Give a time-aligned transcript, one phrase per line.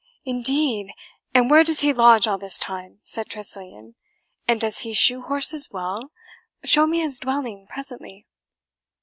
[0.25, 0.93] "Indeed!
[1.35, 3.93] and where does he lodge all this time?" said Tressilian.
[4.47, 6.09] "And does he shoe horses well?
[6.63, 8.25] Show me his dwelling presently."